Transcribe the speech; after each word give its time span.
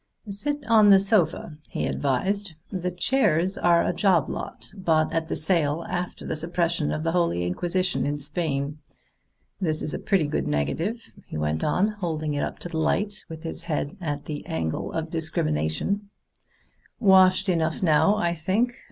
"Sit 0.31 0.65
on 0.67 0.89
the 0.89 0.97
sofa," 0.97 1.59
he 1.69 1.85
advised. 1.85 2.53
"The 2.71 2.89
chairs 2.89 3.55
are 3.59 3.85
a 3.85 3.93
job 3.93 4.31
lot 4.31 4.71
bought 4.75 5.13
at 5.13 5.27
the 5.27 5.35
sale 5.35 5.85
after 5.87 6.25
the 6.25 6.35
suppression 6.35 6.91
of 6.91 7.03
the 7.03 7.11
Holy 7.11 7.45
Inquisition 7.45 8.07
in 8.07 8.17
Spain. 8.17 8.79
This 9.59 9.83
is 9.83 9.93
a 9.93 9.99
pretty 9.99 10.25
good 10.25 10.47
negative," 10.47 11.11
he 11.27 11.37
went 11.37 11.63
on, 11.63 11.89
holding 11.89 12.33
it 12.33 12.41
up 12.41 12.57
to 12.61 12.69
the 12.69 12.79
light 12.79 13.23
with 13.29 13.43
his 13.43 13.65
head 13.65 13.95
at 14.01 14.25
the 14.25 14.43
angle 14.47 14.91
of 14.91 15.11
discriminating 15.11 15.69
judgment. 15.77 16.01
"Washed 16.99 17.47
enough 17.47 17.83
now, 17.83 18.15
I 18.15 18.33
think. 18.33 18.73